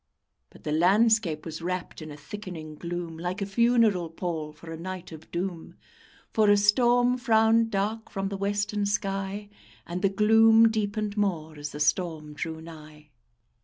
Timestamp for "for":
4.51-4.71, 6.33-6.49